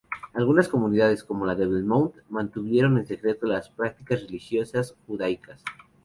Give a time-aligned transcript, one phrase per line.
[0.33, 5.63] Algunas comunidades, como la de Belmonte, mantuvieron en secreto las prácticas religiosas judaicas.